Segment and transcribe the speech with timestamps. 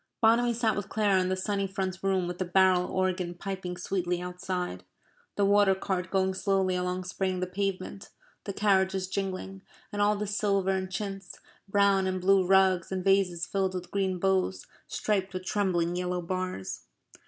[0.19, 4.19] Bonamy sat with Clara in the sunny front room with the barrel organ piping sweetly
[4.19, 4.83] outside;
[5.35, 8.09] the water cart going slowly along spraying the pavement;
[8.45, 9.61] the carriages jingling,
[9.91, 11.37] and all the silver and chintz,
[11.67, 16.85] brown and blue rugs and vases filled with green boughs, striped with trembling yellow bars.